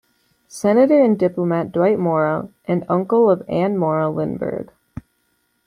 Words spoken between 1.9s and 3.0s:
Morrow and